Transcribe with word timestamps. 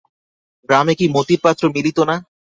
গ্রামে 0.69 0.93
কি 0.99 1.05
মতির 1.15 1.39
পাত্র 1.45 1.63
মিলিত 1.75 1.97
না? 2.09 2.15